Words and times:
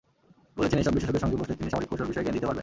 বলেছেন, 0.57 0.77
এসব 0.81 0.93
বিশেষজ্ঞর 0.97 1.23
সঙ্গে 1.23 1.39
বসলে 1.41 1.57
তিনি 1.59 1.69
সামরিক 1.73 1.89
কৌশল 1.91 2.07
বিষয়ে 2.11 2.25
জ্ঞান 2.25 2.35
দিতে 2.37 2.47
পারবেন। 2.49 2.59